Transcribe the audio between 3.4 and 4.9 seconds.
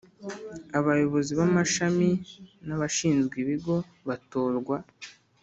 ibigo batorwa